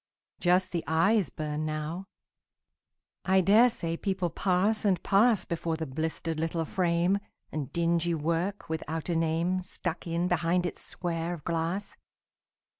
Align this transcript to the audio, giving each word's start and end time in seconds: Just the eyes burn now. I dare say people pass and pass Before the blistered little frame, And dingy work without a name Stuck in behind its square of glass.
Just 0.39 0.71
the 0.71 0.83
eyes 0.87 1.29
burn 1.29 1.63
now. 1.63 2.07
I 3.23 3.39
dare 3.39 3.69
say 3.69 3.95
people 3.95 4.31
pass 4.31 4.83
and 4.83 4.97
pass 5.03 5.45
Before 5.45 5.77
the 5.77 5.85
blistered 5.85 6.39
little 6.39 6.65
frame, 6.65 7.19
And 7.51 7.71
dingy 7.71 8.15
work 8.15 8.67
without 8.67 9.09
a 9.09 9.15
name 9.15 9.61
Stuck 9.61 10.07
in 10.07 10.27
behind 10.27 10.65
its 10.65 10.81
square 10.81 11.35
of 11.35 11.43
glass. 11.43 11.97